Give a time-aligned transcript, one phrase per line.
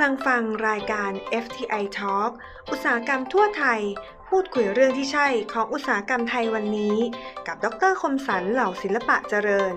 [0.00, 1.10] ำลังฟังรายการ
[1.44, 2.30] FTI Talk
[2.70, 3.80] อุตสาหกรรมทั่วไทย
[4.28, 6.96] พูดคุยเรื่องที่ใช่ของอุตสาหกรรมไทยวันนี้
[7.46, 9.74] กับ ดรคมสันเหล่าศิลปะเจริญ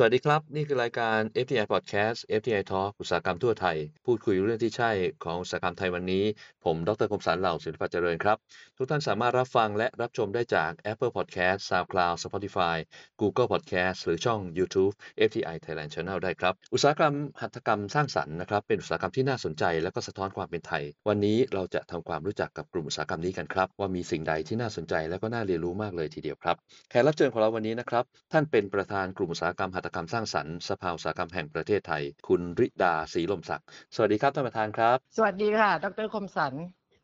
[0.00, 3.76] สวัสดีครับ นี่คือรายการ FTI Podcast FTI Talk อุตสาหกรรมทั่วไทย
[4.06, 4.90] พูดคุยเรื่องที่ใช่
[5.24, 6.24] ของอุตสาหกรรมไทยวันนี้
[6.64, 8.36] ผมดรคมสันเหล่าศิลปะเจริญครับ
[8.76, 12.76] ทุกท่านสามารถรับฟังและรับชมได้จาก Apple Podcast SoundCloud Spotify
[13.20, 14.92] Google Podcast หรือช่อง YouTube
[15.28, 26.56] FTI Thailand Channel ได้ครับ อุตสาหกรรมหัตถกรรมสร้างสรรค์นะครับเป็นอุตสาหกรรมที่น่าสนใจ และก็สะท้อนความเป็นไทย วันนี้เราจะทำความรู้จักกับกลุ่มอุตสาหกรรมนี้กันครับว่ามีสิ่งใดที่น่าสนใจและก็น่าเรียนรู้มากเลยทีเดียวครับ
[26.90, 36.54] แขกรับเชิญของเราวันนี้นะครับท่านเป็นประธานกลุ่มอุตสาหกรรมหัตถกรรมสร้างสรรค์สภาอุตสาหกรรมแห่งประเทศไทย คุณริดาศรีลมศักดิ์สวัสดีครับท่านประธานครับ สวัสดีค่ะ ดรคมสัน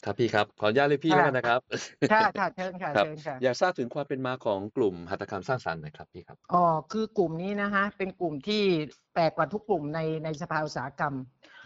[0.04, 1.60] ครับพี่ครับขออนุญาตเรียกพี่ค่ะแล้วกันนะครับ
[2.12, 8.62] ค่ะค่ะเชิญค่ะครับเชิญค่ะอยากทราบถึงความเป็นมาของกลุ่มหัตถกรรมสร้างสรรค์หน่อยครับพี่ครับอ๋อคือกลุ่มนี้นะคะเป็นกลุ่มที่
[9.14, 11.14] แปลกกว่าทุกกลุ่มในในสภาอุตสาหกรรม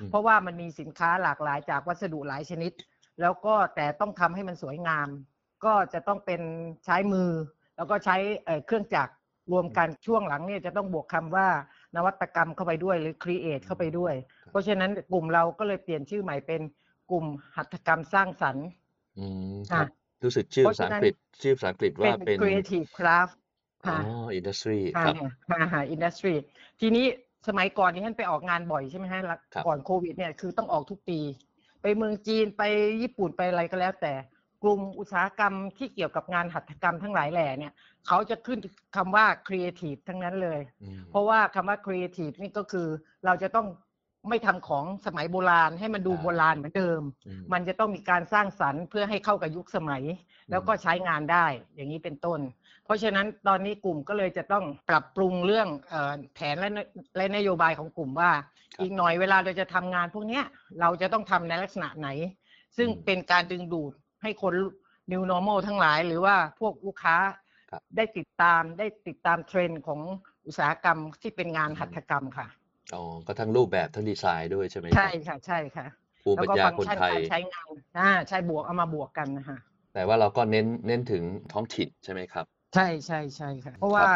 [0.01, 2.73] อืมเพราะว่ามันมีสินค้าหลากหลายจากวัสดุหลายชนิด
[3.21, 5.09] แล้วก็แต่ต้องทำให้มันสวยงาม
[5.65, 6.41] ก็จะต้องเป็น
[6.85, 7.31] ใช้มือ
[7.77, 9.13] แล้วก็ใช้เอ่อเครื่องจักร
[9.53, 11.49] รวมกันช่วงหลังเนี่ยจะต้องบวกคำว่า
[11.97, 14.15] นวัตกรรมเข้าไปด้วยหรือ create เข้าไปด้วย
[14.51, 16.61] เพราะฉะนั้นกลุ่มเราก็เลยเปลี่ยนชื่อใหม่เป็น
[17.11, 17.25] กลุ่ม
[17.57, 18.67] หัตถกรรมสร้างสรรค์
[19.19, 23.35] อืมครับค่ะรู้สึกชื่อเพราะภาษาอัฉะนั้งนกฤษชื่อภาษาอังกฤษว่าเป็นเป็น creative craft
[23.87, 23.99] อ๋อค่ะ
[24.35, 25.15] อินดัสทรีอ่าครับ
[25.51, 26.35] อ่าฮะอินดัสทรี
[26.81, 27.07] ทีนี้
[27.49, 31.19] สมัยก่อนนี่ท่านไปออกงานบ่อยใช่ไหมฮะแล้วครับก่อนโควิดเนี่ยคือต้องออกทุกปี
[31.83, 32.63] ไปเมืองจีนไป
[33.03, 34.13] ญี่ปุ่นไปอะไรก็แล้วแต่
[34.63, 37.73] กลุ่มอุตสาหกรรมที่เกี่ยวกับงานหัตถกรรมทั้งหลายแหล่เนี่ย
[38.07, 38.59] เขาจะขึ้น
[38.97, 42.87] คำว่าครีเอทีฟทั้งนั้นเลยอืมเพราะว่าคำว่าครีเอทีฟนี่ก็คือ
[43.25, 43.67] เราจะต้อง
[44.29, 50.03] ไม่ทำของสมัยโบราณ ให้มันดูอ่าโบราณเหมือนเดิมอืมมันจะต้องมีการสร้างสรรค์เพื่อให้เข้ากับยุคสมัย
[50.51, 52.41] แล้วก็ใช้งานได้อย่างนี้เป็นต้น
[52.85, 56.79] เพราะฉะนั้นตอนนี้กลุ่มก็เลยจะต้องปรับปรุงเรื่องเออแผนและน
[57.17, 58.31] และนโยบายของกลุ่มว่า
[58.75, 60.45] ครับอีกหน่อยเวลาเราจะทำงานพวกเนี้ย
[60.81, 62.09] เราจะต้องทำในลักษณะไหน
[62.77, 63.93] ซึ่งอืมเป็นการดึงดูด
[64.23, 64.55] ให้คน
[65.13, 67.17] new normal ทั้งหลาย หรือว่าพวกลูกค้า
[67.71, 70.01] ครับได้ติดตามได้ติดตามเทรนด์ของ
[70.47, 72.47] อุตสาหกรรมที่เป็นงานหัตถกรรมค่ะ
[72.95, 75.87] อ๋อก็ทั้งรูปแบบทั้งดีไซน์ด้วยใช่ไหมใช่ครับค่ะใช่ค่ะ
[76.25, 79.59] ภูมิแล้วปัญก็ญาฟังคนก์ชันไทยการใช้งานอ่าใช่บวกเอามาบวกกันนะคะ
[79.95, 84.09] แต่ว่าเราก็เน้นเน้นถึงท้องถิ่นใช่ไหมครับ ใช่ใช่ใช่ค่ะ เพราะว่า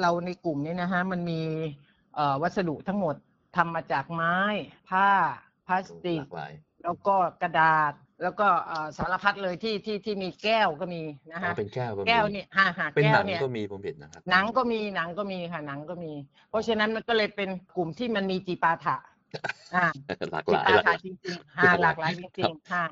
[0.00, 1.40] เราในกลุ่มนี้นะฮะมันมี
[2.14, 3.14] เอ่อวัสดุทั้งหมด
[3.56, 4.34] ทำมาจากไม้
[4.90, 5.08] ผ้า
[5.66, 7.92] พลาสติหกลากหลายแล้วก็กระดาษ
[8.22, 16.12] แล้วก็เอ่อสารพัดเลยที่ที่ที่มีแก้วก็มีนะอ๋อฮะเป็นแก้วก็มีแก้วเนี่ยฮ่าฮ่าเป็นแก้หนัวงเนี่ยก็มีผมเห็นนะครับหนังก็มีหนังก็มีค่ะหนังก็มี
[16.50, 18.96] เพราะฉะนั้นมันก็เลยเป็นกลุ่มที่มันมีจีปาถะ
[19.74, 19.86] อ่า
[20.30, 22.84] หลากหจีลายปาหลากหถะลายจริงๆฮ่าหลากหลายจริงๆค่ะ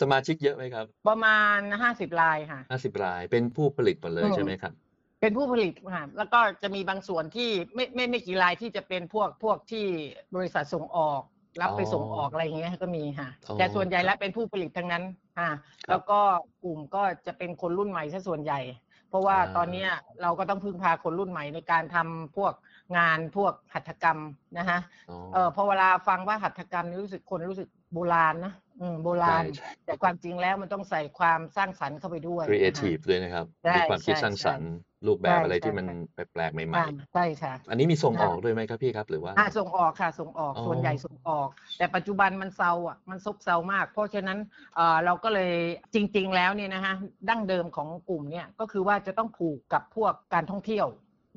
[0.00, 4.72] สมาชิกเยอะไหมครับ ประมาณห้าสิบลายค่ะห้าสิบรายเป็นผู้ผลิตหมดเลยอืมใช่ไหมครับ
[5.20, 9.86] เป็นผู้ผลิตค่ะแล้วก็จะมีบางส่วนที่ไม่ไม่ไม่กี่รายที่จะเป็นพวกพวกที่
[10.34, 11.22] บริษัทส่งออก
[11.60, 15.04] รับไปอ๋อส่งออกอะไรอย่างเงี้ยก็มีค่ะอ๋อแต่ส่วนใหญ่แล้วเป็นผู้ผลิตทั้งนั้น
[15.38, 16.18] ค่ะครับแล้วก็
[16.62, 18.60] กลุ่มก็จะเป็นคนรุ่นใหม่ซะส่วนใหญ่
[19.08, 19.90] เพราะว่าอ่าตอนเนี้ย
[20.22, 22.52] เราก็ต้องพึ่งพาคนรุ่นใหม่ในการทำพวก
[22.98, 24.18] งานพวกหัตถกรรม
[24.58, 24.78] นะฮะ
[25.10, 34.70] อ๋อเออพอเวลาฟังว่าหัตถกรรมนี่รู้สึกคนรู้สึกโบราณนะ อืมโบราณ ใช่ แต่ความจริงแล้วมันต้องใส่ความสร้างสรรค์เข้าไปด้วย ครีเอนะฮะทีฟด้วยนะครับ ใช่มีความคิดใช่สร้างสรรค์ใช่
[35.06, 36.80] รูปแบบใช่อะไรที่ใช่ มันใช่แปลกๆใหม่อ่า
[37.12, 44.38] ใช่ค่ะ ๆ อันนี้มีส่งออ่าอกด้วยไหมครับพี่ครับ หรือว่า อ่าส่งออกค่ะส่งออกอ๋อ ส่วนใหญ่ส่งออก แต่ปัจจุบันมันเซาอะมันซบเซามาก เพราะฉะนั้น
[44.74, 45.52] เอ่อเราก็เลย
[45.94, 46.94] จริง ๆ แล้วเนี่ยนะฮะ
[47.28, 50.86] ดั้งเดิมของกลุ่มเนี่ยก็คือว่าจะต้องผูกกับพวกการท่องเที่ยว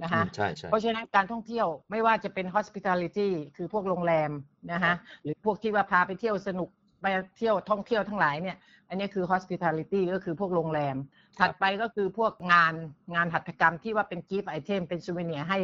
[0.04, 4.32] นะอืฮะมใช่ใช่เพราะฉะนั้นการท่องเที่ยวไม่ว่าจะเป็น hospitality คือพวกโรงแรม
[4.72, 6.70] นะครัฮะบหรือพวกที่ว่าพาไปเที่ยวสนุก
[7.02, 7.06] ไป
[7.38, 8.58] เที่ยวท่องเที่ยวทั้งหลายเนี่ย
[8.90, 10.96] อันนี้คือ hospitality ก็คือพวกโรงแรม
[11.40, 12.74] ถัดไปก็คือพวกงาน
[13.16, 15.60] งานหัตถกรรมที่ว่าเป็น gift item เป็น souvenir ให้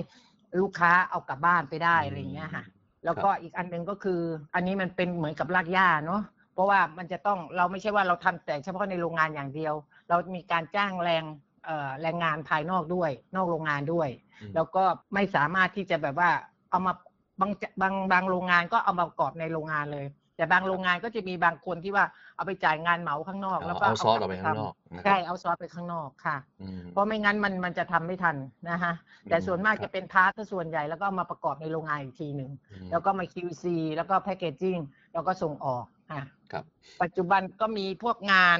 [0.60, 2.64] ลูกค้าเอากลับบ้านไปได้อะไรอย่างเงี้ยค่ะ
[3.06, 4.22] แล้วก็อีกอันหนึ่งก็คือ
[4.56, 6.22] อันนี้มันเป็นเหมือนกับรากหญ้าเนาะ
[6.54, 9.74] เพราะว่ามันจะต้องเราไม่ใช่ว่าเราทำแต่เฉพาะในโรงงานอย่างเดียว
[10.10, 11.24] เรามีการจ้างแรง
[11.66, 14.10] เอ่อแรงงานภายนอกด้วย นอกโรงงานด้วย
[14.42, 14.84] อืมแล้วก็
[15.14, 16.30] ไม่สามารถที่จะแบบว่า
[16.70, 16.94] เอามา
[17.40, 17.52] บาง
[17.82, 20.06] บางบางโรงงานก็เอามาประกอบในโรงงานเลย
[20.36, 22.06] แต่บางโรงงานก็จะมีบางคนที่ว่า
[22.36, 28.36] เอาไปจ่ายงานเหมาข้างนอก แล้วก็เอาซอสกอลัอกบไปมข้างนอกนะทำครัใช่บเอาซอสไปข้างนอกค่ะอืมเพราะไม่งั้นมันมันจะทำไม่ทัน
[28.70, 28.94] นะฮะ
[29.30, 33.64] แต่อืมส่วนมากครับจะเป็นพาร์ทซะส่วนใหญ่แล้วก็เอามาประกอบในโรงงานอีกทีหนึ่งอืมแล้วก็มา QC
[33.96, 34.78] แล้วก็แพคเกจจิ้ง
[35.14, 36.22] แล้วก็ส่งออกค่ะ
[36.52, 36.64] ครับ
[37.02, 38.60] ปัจจุบันก็มีพวกงาน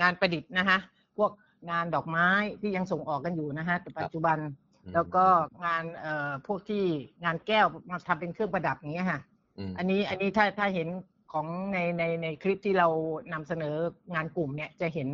[0.00, 0.78] งานประดิษฐ์นะฮะ
[1.18, 1.32] พวก
[1.70, 2.28] งานดอกไม้
[2.60, 4.38] ที่ยังส่งออกกันอยู่นะฮะแต่ปัจจุบัน
[4.84, 5.24] อืมแล้วก็
[5.64, 6.84] งานเอ่อพวกที่
[7.24, 9.20] งานแก้วมาทำเป็นเครื่องประดับอย่างเงี้ยค่ะ
[9.58, 10.88] อืมอันนี้อันนี้ถ้าถ้าเห็น
[11.32, 12.88] ของในในในคลิปที่เรา
[13.32, 13.76] นำเสนอ
[14.14, 15.08] งานกลุ่มเนี่ยจะเห็น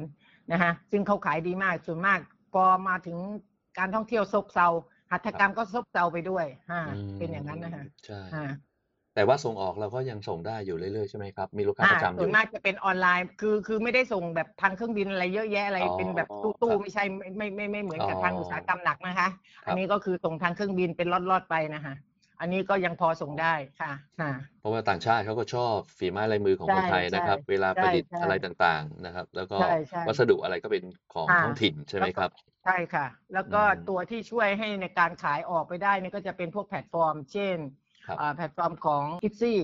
[0.53, 2.19] นะฮะซึ่งเขาขายดีมากส่วนมาก
[2.53, 3.19] พอมาถึง
[3.79, 4.69] การท่องเที่ยวซบเซา
[5.11, 8.49] หัตถกรรมก็ซบเซาไปด้วยฮะอืมเป็นอย่างนั้นนะฮะใช่ฮะ
[9.15, 19.29] แต่ว่าส่งออกเราก็ยังส่งได้อยู่เรื่อยๆใช่ไหมครับมีลูกค้าอ่าประจำอส่วยู่นมากจะเป็นออนไลน์ คือคือไม่ได้ส่งแบบทางเครื่องบินอะไรเยอะแยะอะไรอ๋อเป็นแบบตู้ครัตู้บไม่ใช่ไม่ไม่ไม่ไม่เหมือนกับอ๋อทางอุตสาหกรรมหนักนะคะ
[19.65, 21.95] ครับอันนี้ก็คือส่งทางเครื่องบินเป็นล็อตๆไปนะคะ
[22.41, 30.85] อันนี้ก็ยังพอส่งได้ค่ะค่ะ เพราะว่าต่างชาติเขาก็ชอบฝีไม้ลายมือของคนใช่ไทยนะครับใช่เวลาใช่ประดิษฐ์ใช่อะไรต่างๆนะครับ แล้วก็ใช่ใช่วัสดุอะไรก็เป็น
[31.15, 32.31] ของอ่าท้องถิ่นใช่ไหมครับ
[32.65, 37.59] ใช่ค่ะ แล้วก็อืมตัวที่ช่วยให้ในการขายออกไปได้เนี่ยก็จะเป็นพวกแพลตฟอร์ม เช่น
[38.07, 39.57] ครับอ่าแพลตฟอร์มของ e t s y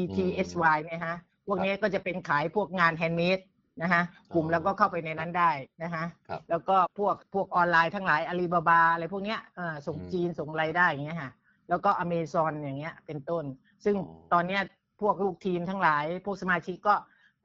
[0.00, 1.16] ETSY เนี่ยฮะ
[1.46, 3.38] พวกนี้ก็จะเป็นขายพวกงาน handmade
[3.82, 4.02] นะฮะ
[4.34, 5.50] กลุ่มอ๋อแล้วก็เข้าไปในนั้นได้
[5.82, 11.32] นะฮะ ครับแล้วก็พวกพวกออนไลน์ทั้งหลายอาลีบาบาอะไรพวกเนี้ยเออส่งอืม จีนส่งอะไรได้อย่างเงี้ยฮะ
[11.68, 13.44] แล้วก็อเมซอนอย่างเงี้ยเป็นต้น
[13.84, 14.62] ซึ่งอ๋อตอนเนี้ย
[15.00, 16.94] พวกลูกทีมทั้งหลาย พวกสมาชิกก็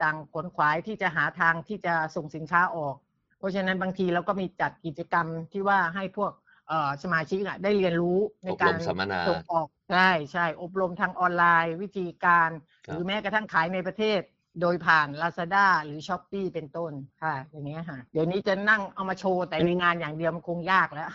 [0.02, 2.96] ต่างขวนขวายที่จะหาทางที่จะส่งสินค้าออก
[3.38, 6.32] เพราะฉะนั้นบางทีเราก็มีจัดกิจกรรมที่ว่าให้พวก
[6.68, 12.50] เอ่อสมาชิกอะได้เรียนรู้ในอบการมสัมมนาส่งออกใช่ใช่อบรมทางออนไลน์ วิธีการ
[12.86, 14.20] ครับหรือแม้กระทั่งขายในประเทศ
[14.60, 16.92] โดยผ่าน Lazada หรือ s h อ p e e เป็นต้น
[17.22, 21.08] ค่ะ อย่างเงี้ยค่ะ เดี๋ยวนี้จะนั่งเอามาโชว์แต่ในงานอย่างเดียวมันคงยากแล้ว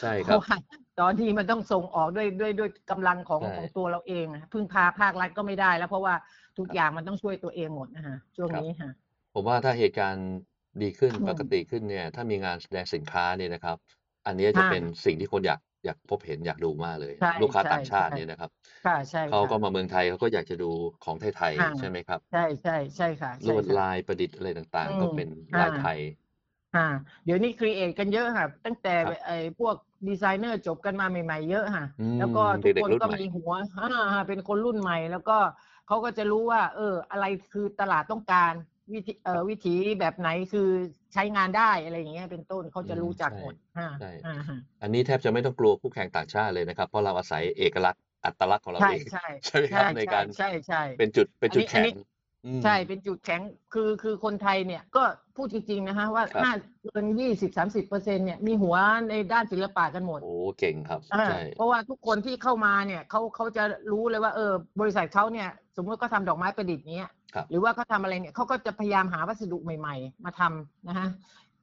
[0.00, 0.54] ใช่เพครับราะว่า
[1.00, 6.14] ตอนที่มันต้องส่งออกด้วยด้วยด้วยกำลังของใช่ ของตัวเราเองอะพึ่งพาภาครัฐก็ไม่ได้แล้วเพราะว่า
[6.58, 8.90] ทุกอย่างมันต้องช่วยตัวเองหมดนะฮะช่วงครับนี้ค่ะ
[9.34, 10.28] ผมว่าถ้าเหตุการณ์
[10.82, 13.76] ดีขึ้นอืมปกติขึ้นเนี่ย ถ้ามีงานแสดงสินค้าเนี่ยนะครับ
[14.26, 18.50] อันเนี้ยจะค่ะเป็นสิ่งที่คนอยากอยากพบเห็นอยากดูมากเลย ใช่ลูกค้าใช่ต่างชาติใช่ เนี่ยนะครับ
[18.84, 20.70] ค่ะใช่เขาก็ค่ะมาเมืองไทยเขาก็อยากจะดู
[21.04, 25.98] ของไทยค่ะ ๆใช่ไหมครับ ใช่ใช่ใช่ค่ะ ลใช่วดค่ะ ลายประดิษฐ์อะไรต่างอืมๆก็เป็นค่ะ ลายไทย
[26.74, 26.86] อ่า
[27.24, 29.76] เดี๋ยวนี้ครีเอทกันเยอะค่ะ ตั้งแต่ครับ ไอ้พวก
[30.08, 35.38] ดีไซเนอร์จบกันมาใหม่ๆเยอะค่ะ อืมแล้วก็ทุกเด็กคนๆรุ่นก็ใหม่มีหัวอ่าเป็นคนรุ่นใหม่ แล้วก็
[35.86, 38.52] เขาก็จะรู้ว่า เออ อะไรคือตลาดต้องการ
[38.92, 40.68] วิธีเอ่อวิธีแบบไหนคือ
[41.14, 52.04] ใช้งานได้อะไรอย่างเงี้ยเป็นต้นเขาจะรู้จักหมดอ่าใช่ อ่าฮะอันนี้แทบจะไม่ต้องกลัวคู่แข่งต่างชาติเลยนะครับ เพราะเราอาศัยเอกลักษณ์อัตลักษณ์ของเราใช่เองใช่ ใช่ไหมครับในการใช่ใช่ เป็นจุดเป็นจุดอัแข็นงนี้
[52.46, 53.40] อืม ใช่เป็นจุดแข็ง
[53.72, 55.02] คือคือคนไทยเนี่ยก็
[55.36, 56.52] พูดจริงๆ นะฮะว่าครับ ห้า
[56.82, 58.76] เกินยี่สิบสามสิบเปอร์เซ็นเนี่ยมีหัว
[59.08, 63.62] ในด้านศิลปะกันหมด โอ้เก่งครับอ่าใช่ เพราะว่าทุกคนที่เข้ามาเนี่ยเขาเขาจะ
[63.92, 71.08] รู้เลยว่าเออบริษัทเขาเนี่ยสมมติเขาทำดอกไม้ประดิษฐ์เนี้ยครับ หรือว่าเขาทำอะไรเนี่ยเขาก็จะพยายามหาวัสดุใหม่ ๆ มาทำนะฮะ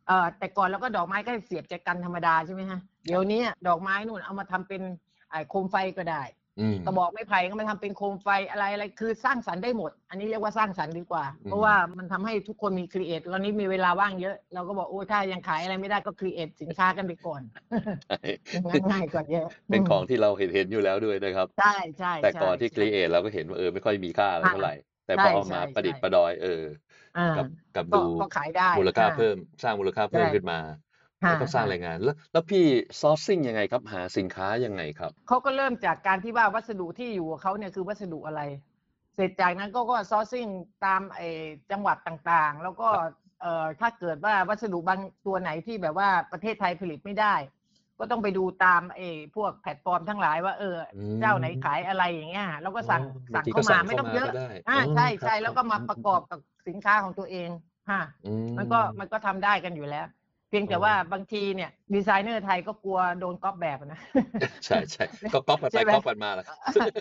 [0.07, 4.81] เอ่อแต่ก่อนเราก็ดอกไม้ก็เสียบจากกันธรรมดาใช่ไหมฮะเดี๋ยวนี้ดอกไม้นู่นเอามาทำเป็น
[5.29, 6.42] ไอ้โคมไฟก็ได้อืม
[6.85, 17.41] กระบอกไม้ไผ่ก็มาทำเป็นโคมไฟอะไรอะไรคือสร้างสรรค์ได้หมด อันนี้เรียกว่าสร้างสรรค์ดีกว่าอืมเพราะว่ามันทำให้ทุกคนมี create ตอนนี้มีเวลาว่างเยอะเราก็บอกโอ้ถ้ายังขายอะไรไม่ได้ก็ create สินค้ากันไปก่อน
[18.07, 18.15] ใช่
[18.91, 21.65] ง่ายๆกว่าเยอะเป็นของที่เราเห็นเห็นอยู่แล้วด้วยนะครับใช่
[21.97, 24.71] ใช่แต่ก่อนที่ใช่ครีเอทเราก็เห็นว่าเออไม่ค่อยมีค่าอะไรอ่าเท่าไหร่
[25.05, 26.50] แต่ใช่พอเอามาใช่ประดิษฐ์ใช่ประดอยเออ
[27.15, 30.55] อ่ากับกับก็ดูก็ขายได้มูลค่าอ่าเพิ่มสร้างมูลค่าเพิ่มใช่ขึ้นมา
[31.23, 32.65] ค่ะแล้วก็สร้างแรงงาน แล้วแล้วพี่
[33.01, 38.41] ซอร์ซิ่งยังไงครับ หาสินค้ายังไงครับ เขาก็เริ่มจากการที่ว่าวัสดุที่อยู่กับเขาเนี่ยคือวัสดุอะไร
[39.15, 40.45] เสร็จจากนั้นก็ก็ซอร์ซิ่ง
[40.85, 41.27] ตามไอ้
[41.71, 47.35] จังหวัดต่างๆ แล้วก็ครับเอ่อถ้าเกิดว่าวัสดุบางตัวไหนที่แบบว่าประเทศไทยผลิตไม่ได้
[47.99, 53.03] ก็ต้องไปดูตามไอ้พวกแพลตฟอร์มทั้งหลายว่าเอออมเจ้าไหนขายอะไรอย่างเงี้ยแล้วก็สั่งอ๋อ
[53.33, 57.49] บาสั่งงทีก็เข้าสั่มางไม่ต้องเข้ามาเยอะก็ได้อ่าอ๋อใช่ครับใช่แล้วก็มาครับประกอบกับสินค้าของตัวเอง
[57.89, 64.00] ฮะอืมันก็มันก็ทำได้กันอยู่แล้วเพียงแต่อ๋อว่าบางทีเนี่ยดีไซเนอร์ไทยก็กลัวโดนก๊อปแบบนะ
[64.65, 66.45] ใช่ใช่ก็ก๊อปกันไปใช่ไหมก๊อปกันมาแหละ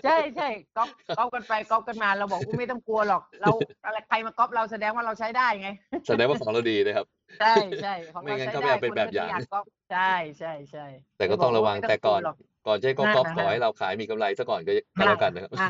[0.03, 3.49] ใช่ใช่ก๊อปก๊อปกันไปก๊อปกันมาเราบอกว่าไม่ต้องกลัวหรอกเรา
[3.85, 5.69] อะไรใครมาก๊อปเราแสดงว่าเราใช้ได้ไง
[6.07, 7.05] แสดงว่าของเราดีนะครับ
[7.41, 10.85] ใช่ใช่ของไม่เรางั้นใช้ก็ไม่ได้เอาเป็นคนแบบก็อย่างไม่อยากก๊อปใช่ใช่ใช่
[11.17, 12.33] แต่ก็ต้องระวังไม่แต่ก่อนลัวหรอ
[12.65, 15.67] กก่อนจะให้เขาก๊อปอ่าขอให้เราขายมีกำไรซะก่อนก็ก็แล้วกันนะครับอ่า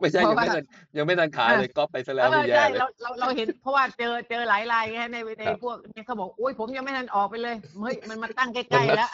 [0.00, 0.64] ไม่ใช่เพยังราะไม่ว่าทัน
[0.96, 9.10] ยังไม่ทันขายเลยก๊อปไปซะแล้วเอนี่อแย่ใช่เลยเราเราเราเห็นเพราะว่าเจอเจอหลายรายไงในในครับพวกเนี่ยเขาบอกอุ้ยผมยังไม่ทันออกไปเลยเฮ้ยมันมาตั้งใกล้ๆแล้ว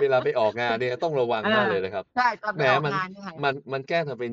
[0.00, 4.32] เวลาไปออกงานเนี่ยต้องระวังมากเลยนะครับใช่ตอนไปแหมออกมันงานเนี่ยค่ะมันมันแกล้งทำเป็น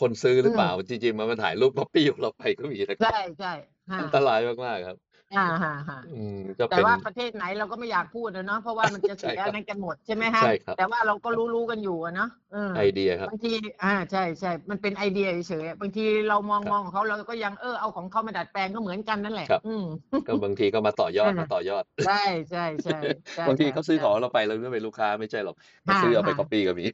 [0.00, 3.52] คนซื้อหรืออืมเปล่าจริงๆมันมาถ่ายรูปก๊อปปี้ของเราไปก็มีนะครัใช่บใช่
[3.90, 4.96] ฮะอันตรายมากๆครับ
[5.36, 19.84] อ่าฮะฮะอืมก็แต่เป็น ว่าประเทศไหนเราก็ไม่อยากพูดนะเนาะเพราะว่ามันจะใช่เสียครับนั่นกันหมดใช่ไหมฮะใช่ครับ แต่ว่าเราก็รู้รู้ๆกันอยู่อะเนาะเออไอเดียครับ บางที อ่าใช่ใช่มันเป็นไอเดียเฉยๆบางทีเรามองครับมองของเขาเราก็ยังเออเอาของเขามาดัดแปลงก็เหมือนกันนั่นแหละ ครับ อืม
[20.26, 22.98] ก็บางทีก็มาต่อยอดอ่าม มาต่อยอด ใช่ใช่ใช่
[23.34, 26.86] ใช่บางทีเขาซื้อของใช่เราไปเราไม่เป็นลูกค้าไม่ใช่หรอกเขาอ่าซื้อเอาไปอ่าก๊อปปี้ก็มี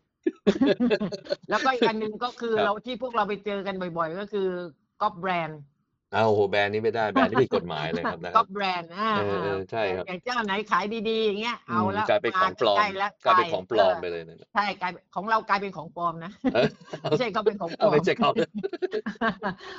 [1.50, 4.48] แล้วก็อีกอันหนึ่งก็คือครับเราที่พวกเราไปเจอกันบ่อย ๆ ก็คือ
[5.00, 16.68] ก๊อปแบรนด์เอาโอ้โหแบรนด์นี้ไม่ได้แบรนด์นี้ผิดกฎหมายเลยครับนะคก็รับ แบรนด์อ่าเออเออใช่ครับ อย่างเจ้าไหนขายดีๆอย่างเงี้ยเอามแล้วกลายเป็นของปลอม ใกล้แล้วกลายเป็นของปลอมใช่ไปเลยนะ ใช่กลายเป็นของเรากลายเป็นของปลอมนะเออ
[17.08, 18.30] ไม่ใช่เขาเป็นของปลเอาอม ไม่ใช่เขา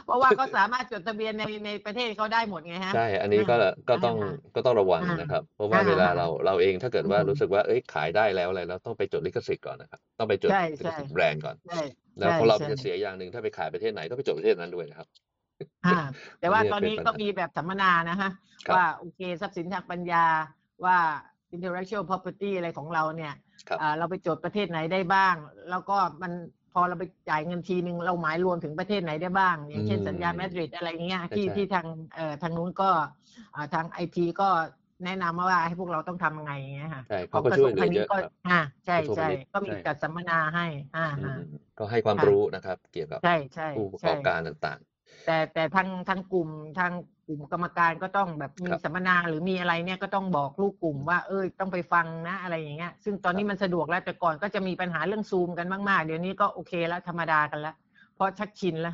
[0.05, 3.55] เพราะว่าเขาสามารถจดทะเบียนในในประเทศเขาได้หมดไงฮะ ใช่ อันนี้ก็
[3.89, 11.81] ก็ต้องอ่าก็ต้องระวังอ่านนะครับ เพราะว่าอ่าเวลาเราเราเองถ้าเกิดว่าอืมรู้สึกว่าเอ้ยขายได้แล้วอะไรแล้วต้องไปจดลิขสิทธิ์ก่อนนะครับต้องไปจดใช่ลิขใช่ สิทธิ์แบรนด์ก่อน ใช่
[12.19, 15.28] แล้วใช่พอเราใช่ จะเสียอย่างหนึ่งถ้าไปขายประเทศไหนต้องไปจดประเทศนั้นด้วยนะครับอ่า
[16.39, 18.29] แต่ว่าเนี่ยตอนนี้เป็นปัญหาก็มีแบบสัมมนานะฮะ
[18.67, 20.25] ครับว่าโอเคทรัพย์สินทางปัญญา
[20.85, 20.97] ว่า
[21.55, 23.33] intellectual property อะไรของเราเนี่ย
[23.69, 25.35] ครับอ่าเราไปจดประเทศไหนได้บ้าง
[25.69, 26.31] แล้วก็มัน
[26.73, 31.85] พอเราไปจ่ายเงินทีนึงเราหมายรวมถึงประเทศไหนได้บ้าง อย่างเช่นอืมสัญญามาดริดอะไรเงี้ยที่ใช่ที่ทาง
[32.15, 32.89] เอ่อทางนู้นก็
[33.55, 34.49] อ่าทางไอทีก็
[35.05, 41.35] แนะนำมาว่าให้พวกเราต้องทำยังไงอย่างเงี้ยค่ะใช่เขาก็ช่วยเหลือเยอะก็ครับอ่าใช่กระทรวงใช่พาณิชย์ก็มีใช่จัดสัมมนาให้อ่าอืฮะม
[41.77, 44.79] ก็ให้ความค่ะรู้นะครับ เกี่ยวกับใช่ใช่ผู้ประกใช่อบการต่าง
[45.25, 46.49] แต่แต่ทางทางกลุ่ม
[46.79, 46.91] ทาง
[47.27, 57.75] กลุ่มกรรมการก็ต้องแบบมีครับสัมมนาหรือมีอะไรเนี่ยก็ต้องบอกลูกกลุ่มว่าเอ้ยต้องไปฟังนะอะไรอย่างเงี้ย ซึ่งตอนนี้มันสะดวกแล้วแต่ก่อนก็จะมีปัญหาเรื่องซูมกันมากๆ เดี๋ยวนี้ก็โอเคแล้วธรรมดากันแล้ว
[58.15, 58.93] เพราะชักชินแล้ว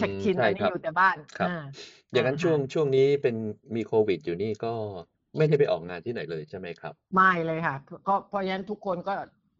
[0.00, 3.36] ชักชินใช่ตอนนี้ครับอยู่แต่บ้านครับอ่าๆอย่างนั้นอ่าช่วงฮะช่วงนี้เป็น
[3.74, 4.72] มีโควิด อยู่นี่ก็
[5.36, 7.76] ไม่ได้ไปออกงานที่ไหนเลยใช่ไหมครับ ไม่เลยค่ะ
[8.08, 9.14] ก็เพราะฉะนั้นทุกคนก็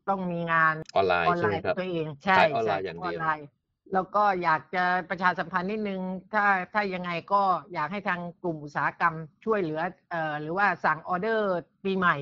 [0.09, 3.47] ต้องมีงานออนไลอน์อนใช่ไลไหมน์ครับตัวเองใช่ขายออนไลใช่น์อย่างเดียวออนไลน์
[3.93, 4.79] แล้วก็อยากจะ
[5.09, 6.01] ประชาสัมพันธ์นิดนึง
[6.33, 7.37] ถ้าถ้ายังไงก็
[7.73, 9.81] อยากให้ทางกลุ่มอุตสาหกรรมช่วยเหลือ
[10.11, 11.45] เอ่อหรือว่าสั่งออเดอร์
[11.85, 12.15] ปีใหม่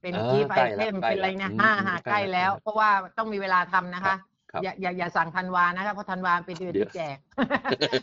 [0.00, 4.31] เป็นอ่ากีฟไอใกล้เทแล้วมใกล้เป็นอะไรแล้วนะอืมห้าอืมหาใกใกล้ล้แล้แล้ววเพราะว่าต้องมีเวลาทำนะคะครับ
[4.62, 7.16] อย่าอย่าอย่าสั่งธันวานะคะเพราะธันวาเป็นเดือนเดี๋ยวที่แจก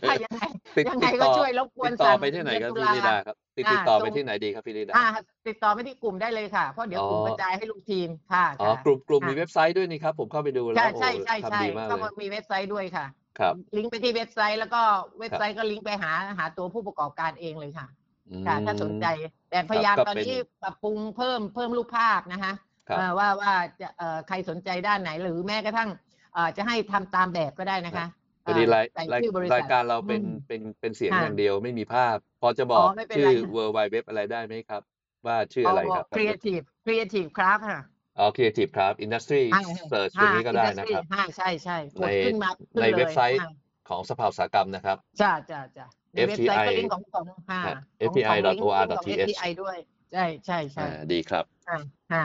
[0.08, 0.42] ถ้ายังไง
[0.76, 5.04] ติดยังไงติดก็ต่อช่วยรบกวตินดต่อสั่งไปที่ไหนเดือนครับตุพี่ลาลิดาครับติดอ่าติดต่อไปส่งที่ไหนดีครับพี่ลิดาอ่า
[5.48, 13.06] ติดต่อไปที่กลุ่มได้เลยค่ะเพราะเดี๋ยวกลุ่มอ๋อกระจายให้ลูกทีมค่ะอ๋อค่ะกลุ่มกลุ่มค่ะมีเว็บไซต์ด้วยนี่ครับผมเข้าไปดูแล้ใช่วโอ้ใช่ใช่ใช่ทำดีมากเข้าเลมายมีเว็บไซต์ด้วยค่ะ
[13.38, 14.80] ครับลิงก์ไปที่เว็บไซต์แล้วก็
[15.20, 17.86] เว็บไซต์ก็ลิงก์ไปหาหาตัวผู้ประกอบการเองเลยค่ะ
[18.30, 19.06] อืมค่ะถ้าสนใจ
[19.50, 22.52] แต่พยายามก็ตอนเป็นนี้ปรับปรุงเพิ่มเพิ่มรูปภาพนะคะ
[22.88, 26.09] ครับเอ่อว่าว่าจะเอ่อใครสนใจด้านไหนหรือแม้กระทั่งเอ่อ
[26.56, 28.06] จะให้ทำตามแบบก็ได้นะคะ
[28.44, 34.82] พอดีรายใส่รายชื่อบริษัทรายการเราเป็นอืมเป็นเป็นเสียงค่ะอย่างเดียวไม่มีภาพ พอจะบอกอ๋อไม่เป็นชื่ไรอ w w w อะไรได้ไหมครับ
[35.26, 37.80] ว่าชื่ออะไรครับครีเอทีฟครีเอทีฟครับค่ะ
[38.18, 43.50] อ๋อ Creative ครับ Industry อ่า Search ตรงนี้ก็ได้อ่านะครับ industry อ่าใช่ใช่กดในขึ้นมาขึ้นในลยเว็บไซต์อ่า
[43.88, 49.76] ของสภาอุตสาหกรรมนะครับจ้าจ้าจ้าในเว็บไซต์ก็ FTI ลิงก์ของของค่ะครับของของลิงก์ของ fti.or.th FTI ด้วย
[50.12, 51.78] ใช่ใช่ใช่อ่าดีครับอ่า
[52.12, 52.22] อ่า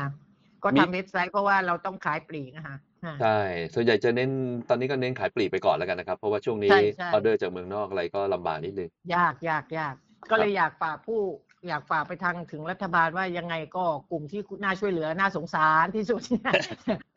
[0.63, 3.39] ก็มีทำเว็บไซต์เพราะว่าเราต้องขายปลีกนะคะ อ่าใช่
[3.73, 4.29] ส่วนใหญ่จะเน้น
[4.69, 9.95] ตอนนี้ก็เน้นขายปลีกไปก่อนแล้วกันนะครับ เพราะว่าช่วงนี้ใช่ใช่ ออเดอร์จากเมืองนอกอะไรก็ลำบากนิดนึงยากยากยาก
[10.31, 11.21] ก็เลยอยากฝากผู้
[11.67, 16.21] อยากฝากไปทางถึงรัฐบาลว่ายังไงก็กลุ่มที่น่าช่วยเหลือน่าสงสารที่สุด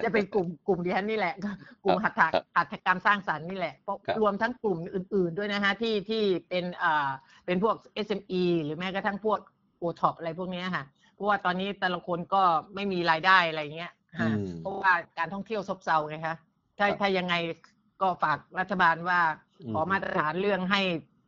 [0.04, 1.50] จะเป็นกลุ่มกลุ่มดิฉันนี่แหละก็
[1.84, 2.26] กลุ่มหัตถะ
[2.56, 7.08] หัตถกรรมสร้างสรรค์นี่แหละเพราะครับ รวมทั้งกลุ่มอื่น ๆ ด้วยนะฮะที่ที่เป็นอ่า
[7.46, 7.76] เป็นพวก
[8.06, 9.38] SME หรือแม้กระทั่งพวก
[9.78, 12.42] โอท็อปอะไรพวกเนี้ยค่ะเพราะว่าตอนนี้แต่ละคนก็
[12.74, 13.97] ไม่มีรายได้อะไรเงี้ยฮะอืม
[14.62, 16.36] เพราะว่าการท่องเที่ยวซบเซาไงคะ
[16.78, 17.34] ถ้าครับถ้ายังไง
[18.02, 19.20] ก็ฝากรัฐบาลว่า
[19.60, 20.80] อืมขอมาตรฐานเรื่องให้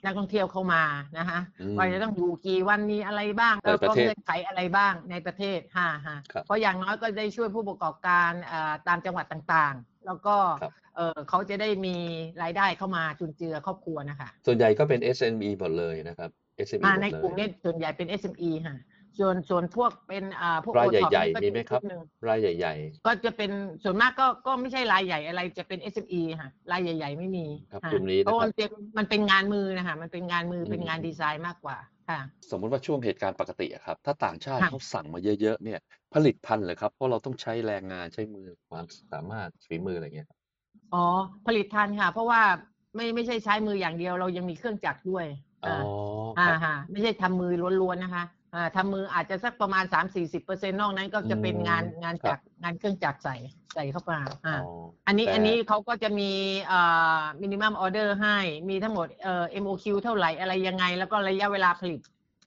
[0.04, 0.82] นักท่องเที่ยวเข้ามา
[1.18, 11.96] นะคะอืมว่าจะต้องอยู่กี่วันมีอะไรบ้างในแล้วประก็เทศเงื่อนไขอะไรบ้างในประเทศฮ่าฮ่าครับเพราะอย่างน้อยก็ได้ช่วยผู้ประกอบการอ่าตามจังหวัดต่างๆ แล้วก็ครับเออเขาจะได้มี
[12.42, 16.30] รายได้เข้ามาจุนเจือครอบครัวนะคะส่วนใหญ่ก็เป็น SME หมดเลยนะครับ
[16.66, 18.76] SME อ่าหมดในเลยกลุ่มนี้ส่วนใหญ่เป็น SME ค่ะ
[19.18, 22.74] ส่วนส่วนพวกเป็นอ่าพวกราย OTOP ใหญ่นี่ก็ๆมีไหมครับชุดหนึ่งรายใหญ่
[23.06, 23.50] ก็จะเป็น
[23.82, 31.76] ส่วนมากก็ก็ไม่ใช่รายใหญ่อะไรจะเป็น SME ค่ะรายใหญ่ ๆ ไม่มีครับค่ะกลุ่มนี้นะครับเพราะมันเป็นมันเป็นงานมือนะคะมันเป็นงานมืออืมเป็นงานดีไซน์มากกว่า
[32.08, 35.78] ค่ะๆสมมติว่าช่วงเหตุการณ์ปกติอะครับ ถ้าต่างชาติค่ะเขาสั่งมาเยอะ ๆ เนี่ย
[36.14, 40.38] ผลิตพันธุ์เลยครับ เพราะเราต้องใช้แรงงานใช้มือความสามารถฝีมืออะไรเงี้ยครับ
[40.92, 41.04] อ๋อ
[41.46, 42.42] ผลิตทันค่ะ เพราะว่า
[42.96, 45.26] ไม่ไม่ใช่ใช้มืออย่างเดียวเรายังมีเครื่องจักรด้วย
[45.62, 45.68] อ๋อ
[46.36, 48.39] อ่าครับอ่าฮะไม่ใช่ทำมือล้วนๆนะคะอ่า
[48.76, 53.36] ทำมืออาจจะสักประมาณ3-40%เปอร์เซ็นต์นอกนั้นก็จะเป็นงานอืมงานครับจักรงานเครื่องจักรใส่
[53.74, 56.30] ใส่เข้ามาอ่าอ๋ออันนี้แต่อันนี้เขาก็จะมี
[56.68, 56.80] เอ่
[57.18, 58.36] อมินิมัมออเดอร์ให้
[58.68, 62.00] มีทั้งหมดเอ่อ MOQ เท่าไหร่อะไรยังไง แล้วก็ระยะเวลาผลิต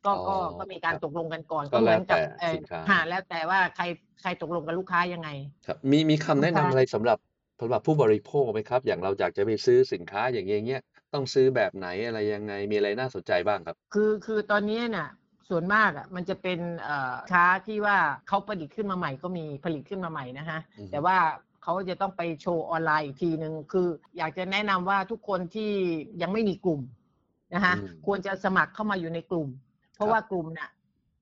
[0.05, 3.83] ก็อ๋อก็ก็มีการครับตกลงกันก่อนก็เหมือนกับแล้วแต่เอ่อสินค้าฮะแล้วแต่ว่าใคร
[4.22, 5.29] ใครตกลงกับลูกค้ายังไง
[5.67, 7.17] ครับมีมีคำแนะนำลูกค้าอะไรสำหรับ
[7.62, 10.81] สำหรับผู้บริโภคไหมครับ อย่างเราอยากจะไปซื้อสินค้าอย่างเงี้ย
[11.13, 15.07] ต้องซื้อแบบไหนอะไรยังไงมีอะไรน่าสนใจบ้างครับ คือคือตอนนี้เนี่ย
[15.50, 17.97] ส่วนมากอะมันจะเป็นเอ่อค้าที่ว่า
[18.27, 21.17] เขาประดิษฐ์ขึ้นมาใหม่ก็มีผลิตขึ้นมาใหม่นะฮะอือฮึแต่ว่า
[21.63, 25.71] เขาจะต้องไปโชว์ออนไลน์อีกทีหนึ่งคือ อยากจะแนะนำว่าทุกคนที่
[26.21, 26.81] ยังไม่มีกลุ่ม
[27.53, 29.47] นะฮะอืมควรจะสมัครเข้ามาอยู่ในกลุ่ม
[29.95, 30.69] เพราะครับว่ากลุ่มน่ะ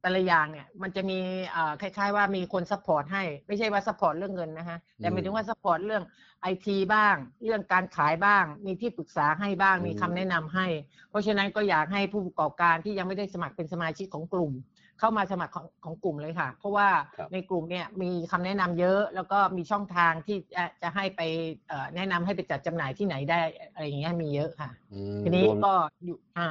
[0.01, 1.17] แต่ละอย่างเนี่ยมันจะมี
[1.49, 6.03] เอ่อคล้ายๆว่ามีคน support ให้ ไม่ใช่ว่า support เรื่องเงินนะฮะแต่หมายถึงว่า support เรื่อง
[6.41, 7.15] ไอทีบ้าง
[7.45, 10.67] เรื่องการขายบ้าง มีที่ปรึกษาให้บ้างมีคำแนะนำให้
[11.09, 14.53] เพราะฉะนั้นก็อยากให้ผู้ประกอบการที่ยังไม่ได้สมัครเป็นสมาชิกของกลุ่ม
[14.99, 21.21] เข้ามาสมัครของของกลุ่มเลยค่ะ เพราะว่าครับในกลุ่มเนี่ยมีคำแนะนำเยอะ แล้วก็มีช่องทางที่จะจะให้ไป
[21.67, 23.39] เอ่อแนะนำให้ไปจัดจำหน่ายที่ไหนได้
[23.73, 25.73] อะไรอย่างเงี้ยมีเยอะค่ะอืมทีนี้รวมก็
[26.05, 26.47] อยู่อ่า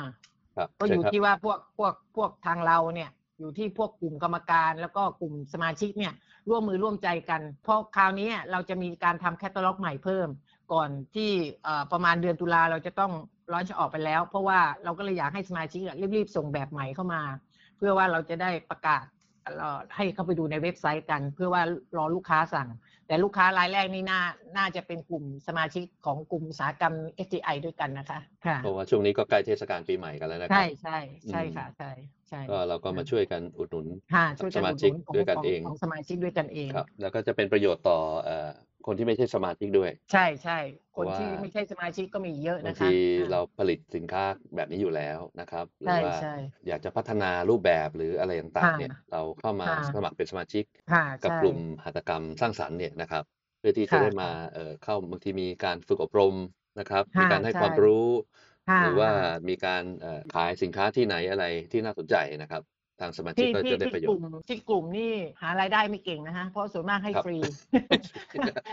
[0.57, 6.15] ครับก็อเชิญยู่ครับที่ว่าพวกพวกพวกทางเราเนี่ย อยู่ที่พวกกลุ่มกรรมการแล้วก็กลุ่มสมาชิกเนี่ย
[6.49, 10.29] ร่วมมือร่วมใจกัน เพราะคราวนี้เราจะมีการทำแคตตาล็อกใหม่เพิ่ม
[10.73, 11.31] ก่อนที่
[11.93, 13.13] ประมาณเดือนตุลาเราจะต้อง
[13.53, 15.81] ร้อนจะออกไปแล้ว เพราะว่าเราก็เลยอยากให้สมาชิก
[16.17, 17.23] รีบๆส่งแบบใหม่เข้ามา
[17.77, 19.05] เพื่อว่าเราจะได้ประกาศ
[19.97, 21.63] ให้เข้าไปดูในเว็บไซต์กัน เพื่อว่า
[21.97, 22.69] รอลูกค้าสั่ง
[23.07, 24.21] แต่ลูกค้ารายแรกนี่น่า
[24.57, 26.95] น่าจะเป็นกลุ่มสมาชิกของกลุ่มอุตสาหกรรม
[27.27, 30.99] FTI ด้วยกันนะคะค่ะเพราะว่าช่วงนี้ก็ใกล้เทศกาลปีใหม่กันแล้วนะครัใช่บใช่
[31.31, 31.91] ใช่อืมค่ะใช่
[32.29, 38.51] ใช่ก็เราก็มาช่วยกันอุดหนุนค่ะช่วยกันสมาอุดหชิกนุนของด้วยกันของเองของสมาชิกด้วยกันเองครับแล้วก็จะเป็นประโยชน์ต่อเอ่อ
[38.87, 40.59] คนที่ไม่ใช่สมาชิกด้วย ใช่ใช่
[40.91, 44.25] เพคราะนว่าที่ไม่ใช่สมาชิกก็มีเยอะบางนะคะทีอ่เราผลิตสินค้า
[44.57, 46.33] แบบนี้อยู่แล้วนะครับหรือใช่ว่าใช่
[46.67, 53.25] อยากจะพัฒนารูปแบบหรืออะไรต่างๆค่ะเนี่ยเราเข้ามาค่ะสมัครเป็นสมาชิกค่ะกับใช่กลุ่มหัตถกรรมสร้างสรรค์เนี่ยนะครับ
[53.59, 56.35] เพื่อที่จะค่ะได้มาเอ่อเข้าบางทีมีการฝึกอบรม
[56.79, 58.07] นะครับค่ะมีการให้ใช่ความรู้
[58.67, 59.17] ค่ะหรือว่าค่ะ
[59.49, 62.63] มีการเอ่อขายสินค้าที่ไหนอะไรที่น่าสนใจนะครับ
[63.01, 67.39] ทางสมาชิกที่ก็ที่จะได้ที่ประโยกชลุ่น์มที่กลุ่มนี่หารายได้ไม่เก่งนะคะเพราะส่วนมากให้ครับฟรี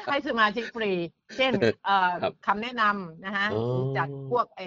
[0.10, 0.92] ให้สมาชิกฟรี
[1.38, 1.54] เช่น
[1.86, 4.62] เอ่อครับคำแนะนำนะคะอ๋อหรือจัดพวกไอ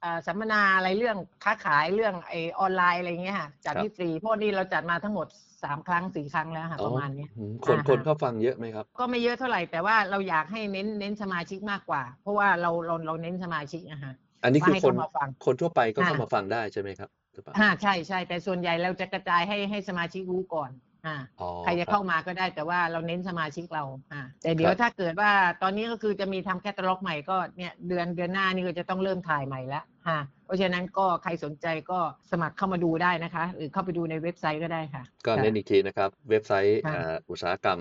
[0.00, 5.26] เอ่อสัมมนาอะไรเรื่องค้าขายเรื่องไอออนไลน์อะไรเงี้ยค่ะจัดครับที่ฟรีเพราะนี่เราจัดมาทั้งหมด
[5.62, 20.72] สามครั้งสี่ครั้งแล้วค่ะอ๋อประมาณเนี้ยอืมคนอ่าคนฮะเข้าฟังเยอะไหมครับ ก็ไม่เยอะเท่าไหร่แต่ว่าเราอยากให้เน้นเน้นสมาชิกมากกว่า เพราะว่าเราเราเราเน้นสมาชิกนะฮะอันนี้ว่าคือให้คนเข้ามาฟังคนทั่วไปก็เข้าค่ะมาฟังได้ใช่ไหมครับ หรือเปล่าอ่าใช่ใช่แต่ส่วนใหญ่เราจะกระจายให้ให้สมาชิกรู้ก่อน
[21.06, 25.30] อ่า อ๋อใครจะบเข้ามาก็ได้แต่ว่าเราเน้นสมาชิกเรา อ่า แต่เดี๋ยวครับถ้าเกิดว่า
[25.62, 31.98] ตอนนี้ก็คือจะมีทำแคตตาล็อกใหม่ก็เนี่ยเดือนเดือนหน้านี่ก็จะต้องเริ่มถ่ายใหม่แล้วฮะเพราะฉะนั้นก็ใครสนใจก็
[32.30, 37.80] สมัครเข้ามาดูได้นะคะ หรือเข้าไปดูในเว็บไซต์ก็ได้ค่ะ ก็ค่ะเน้นอีกทีนะครับ เว็บไซต์ค่ะเอ่ออุตสาหกรรม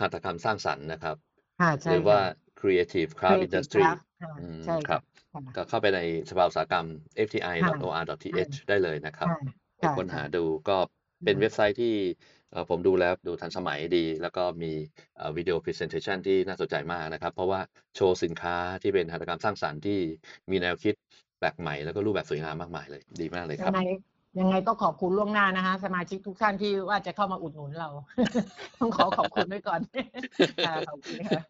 [0.00, 1.16] หัตถกรรมสร้างสรรค์นะครับ
[1.60, 5.00] ค่ะหใช่รือว่า ค่ะ Creative Cloud Creative Industry Craft ค่ะอืมใช่ครับ
[5.32, 6.00] ค่ะก็เข้าไปใน
[6.30, 6.86] สภาอุตสาหกรรม
[7.26, 9.36] fti.or.th ได้เลยนะครับ ค่ะ
[9.78, 10.78] ไปค้นหาดูก็
[11.24, 11.94] เป็นเว็บไซต์ที่
[12.50, 14.72] เอ่อผมดูแล้วดูทันสมัยดี แล้วก็มี
[15.36, 17.60] วิดีโอ presentation ที่น่าสนใจมากนะครับ เพราะว่า
[17.94, 19.98] โชว์สินค้าที่เป็นหัตถกรรมสร้างสรรค์ที่
[20.50, 20.94] มีแนวคิด
[21.38, 23.78] แปลกใหม่แล้วก็รูปแบบสวยงามมากมายเลย ดีมากเลยคยัรับงไง
[24.38, 27.88] ยังไงก็ขอบคุณล่วงหน้านะคะ สมาชิกทุกท่านที่ว่าจะเข้ามาอุดหนุนเรา
[28.78, 29.80] ต้องขอขอบคุณไว้ก่อน
[30.62, 31.40] ค่ะขอบคุณค่ะ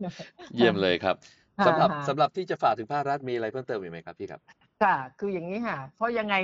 [0.55, 4.41] เยี่ยมเลยครับค่ะ สำหรับค่ะสำหรับที่จะฝากถึงภาครัฐมีอะไรเพิ่มเติมอีกไหมครับพี่ครับ
[4.83, 6.35] ค่ะ คืออย่างนี้ค่ะ เพราะยังไง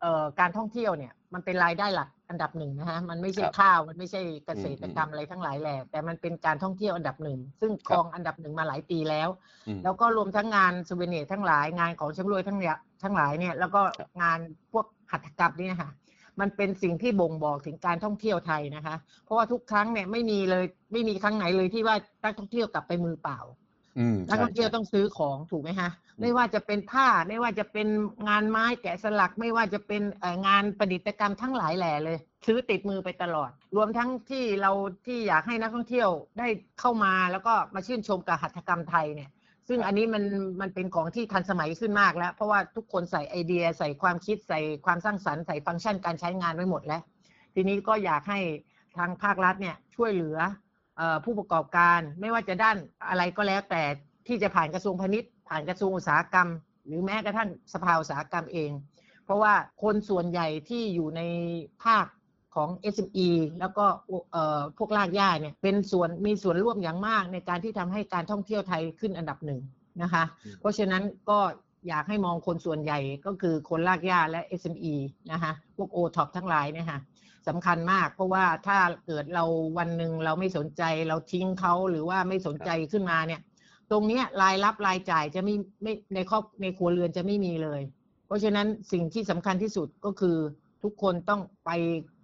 [0.00, 9.28] เอ่อการท่องเที่ยวเนี่ยมันเป็นรายได้หลักอันดับหนึ่งนะฮะมันไม่ใช่ครับข้าวมันไม่ใช่เกษตรอืมกรรมอะไรทั้งหลายแหละแต่มันเป็นการท่องเที่ยวอันดับหนึ่งซึ่งคครัรบองอันดับหนึ่งมาหลายปีแล้ว
[9.68, 14.38] อืมแล้วก็รวมทั้งงานซูเวเนียร์ทั้งหลายงานของชำรวยทั้งเนี่ยทั้งหลายเนี่ยแล้วก็ครับงาน
[14.72, 15.90] พวกหัตถกรรมเนี่ยค่ะ
[16.40, 23.63] มันเป็นสิ่งที่บ่งบอกถึงการท่องเที่ยวไทยนะคะ เพราะว่าทุกครั้งเนี่ยไม่มีเลยไม่มีครั้งไหนเลยที่ว่านักท่องเที่ยวกลับไปมือเปล่าอืม
[24.28, 27.88] นักใช่ท่องเที่ยวใช่ต้องซื้อของถูกไหมฮะอืมไม่ว่าจะเป็นผ้าไม่ว่าจะเป็น
[28.28, 34.72] งานไม้แกะสลักไม่ว่าจะเป็นเอ่องานประดิษฐกรรมทั้งหลายแหล่เลย ซื้อติดมือไปตลอด รวมทั้งที่เรา
[35.06, 36.48] ที่อยากให้นักท่องเที่ยวได้
[36.80, 39.30] เข้ามาแล้วก็มาชื่นชมกับหัตถกรรมไทยเนี่ย
[39.68, 40.24] ซึ่งอันนี้มัน
[40.60, 47.02] มันเป็นของที่ทันสมัยขึ้นมากแล้ว เพราะว่าทุกคนใส่ไอเดียใส่ความคิดใส่ความสร้างสรรค์ใส่ฟังก์ชันการใช้งานไว้หมดแล้ว
[47.54, 48.40] ทีนี้ก็อยากให้
[48.96, 50.63] ทางภาครัฐเนี่ยช่วยเหลือเอ่อ
[51.24, 52.76] ผู้ประกอบการไม่ว่าจะด้าน
[53.08, 53.82] อะไรก็แล้วแต่
[54.26, 56.48] ที่จะผ่านกระทรวงพาณิชย์ ผ่านกระทรวงอุตสาหกรรม
[56.86, 58.70] หรือแม้กระทั่งสภาอุตสาหกรรมเอง
[59.24, 61.22] เพราะว่าคนส่วนใหญ่ที่อยู่ใน
[61.84, 62.06] ภาค
[62.54, 63.28] ของ SME
[63.60, 63.86] แล้วก็
[64.32, 69.60] เอ่อพวกลากย่าเนี่ยเป็นส่วนมีส่วนร่วมอย่างมากในการที่ทำให้การท่องเที่ยวไทยขึ้นอันดับหนึ่ง
[70.02, 71.38] นะคะอืมเพราะฉะนั้นก็
[71.88, 74.94] อยากให้มองคนส่วนใหญ่ก็คือคนลากย่าและ SME
[75.32, 76.98] นะคะพวก o t o p ทั้งหลายเนี่ยค่ะ
[77.48, 79.44] สำคัญมาก เพราะว่าถ้าเกิดเรา
[79.78, 83.40] วันหนึ่งเราไม่สนใจเราทิ้งเขาหรือว่าไม่สนใจขึ้นมาเนี่ย
[83.90, 87.80] ตรงเนี้ยรายรับรายจ่ายจะไม่ไม่ในครอบในครัวเรือนจะไม่มีเลย
[88.26, 90.36] เพราะฉะนั้นสิ่งที่สำคัญที่สุดก็คือ
[90.82, 91.70] ทุกคนต้องไป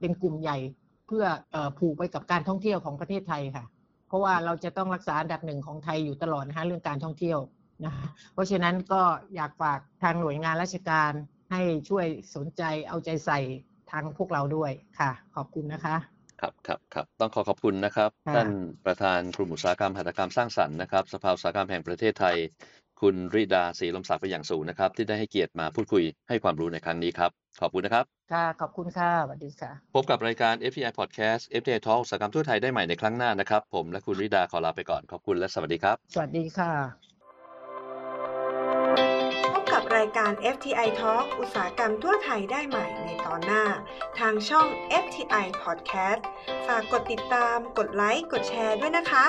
[0.01, 0.59] เป็นกลุ่มใหญ่
[1.07, 3.65] เพื่อเอ่อผูกไปกับการท่องเที่ยวของประเทศไทยค่ะ
[4.09, 7.39] เพราะว่าเราจะต้องรักษาอันดับหนึ่งของไทยอยู่ตลอดนะคะเรื่องการท่องเที่ยว
[7.85, 9.03] นะคะเพราะฉะนั้นก็
[9.35, 11.13] อยากฝากทางหน่วยงานราชการ
[11.53, 13.41] ให้ช่วยสนใจเอาใจใส่
[13.91, 15.97] ทางพวกเราด้วยค่ะ ขอบคุณนะคะ
[16.41, 18.49] ครับครับครับต้องขอขอบคุณนะครับค่ะท่าน
[18.87, 22.37] ประธานกลุ่มอุตสาหกรรมหัตถกรรมสร้างสรรค์นะครับสภาอุตสาหกรรมแห่งประเทศไทย
[23.01, 37.10] คุณริดาศรีลมศักดิ์เป็นอย่างสูงนะครับ ที่ได้ให้เกียรติมาพูดคุยให้ความรู้ในครั้งนี้ครับ ขอบคุณนะครับ ค่ะ ขอบคุณค่ะสวัสดีค่ะ พบกับรายการ FTI Podcast FTI Talk อุตสาหกรรมทั่วไทยได้ใหม่ในครั้งหน้านะครับ ผมและคุณริดาขอลาไปก่อนขอบคุณและสวัสดีครับ สวัสดีค่ะพบกับ
[39.97, 43.65] รายการ FTI Talk อุตสาหกรรมทั่วไทยได้ใหม่ในตอนหน้า
[44.19, 44.67] ทางช่อง
[45.05, 46.21] FTI Podcast
[46.67, 49.25] ฝากกดติดตาม กดไลค์ กดแชร์ด้วยนะคะ